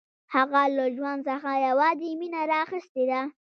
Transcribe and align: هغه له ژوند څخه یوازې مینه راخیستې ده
هغه 0.33 0.61
له 0.77 0.85
ژوند 0.95 1.19
څخه 1.29 1.51
یوازې 1.67 2.09
مینه 2.19 2.41
راخیستې 2.53 3.03
ده 3.11 3.21